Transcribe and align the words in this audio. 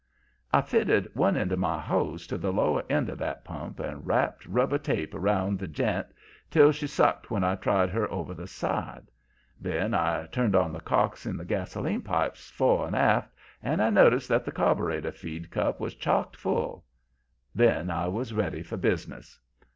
"I 0.51 0.61
fitted 0.63 1.13
one 1.13 1.37
end 1.37 1.51
of 1.51 1.59
my 1.59 1.79
hose 1.79 2.25
to 2.25 2.37
the 2.39 2.51
lower 2.51 2.81
end 2.89 3.07
of 3.07 3.19
that 3.19 3.43
pump 3.45 3.79
and 3.79 4.03
wrapped 4.07 4.47
rubber 4.47 4.79
tape 4.79 5.13
around 5.13 5.59
the 5.59 5.67
j'int 5.67 6.07
till 6.49 6.71
she 6.71 6.87
sucked 6.87 7.29
when 7.29 7.43
I 7.43 7.53
tried 7.53 7.91
her 7.91 8.11
over 8.11 8.33
the 8.33 8.47
side. 8.47 9.11
Then 9.59 9.93
I 9.93 10.25
turned 10.31 10.55
on 10.55 10.73
the 10.73 10.79
cocks 10.81 11.27
in 11.27 11.37
the 11.37 11.45
gasoline 11.45 12.01
pipes 12.01 12.49
fore 12.49 12.87
and 12.87 12.95
aft, 12.95 13.29
and 13.61 13.77
noticed 13.93 14.27
that 14.29 14.43
the 14.43 14.51
carbureter 14.51 15.11
feed 15.11 15.51
cup 15.51 15.79
was 15.79 15.93
chock 15.93 16.35
full. 16.35 16.83
Then 17.53 17.91
I 17.91 18.07
was 18.07 18.33
ready 18.33 18.63
for 18.63 18.77
business. 18.77 19.39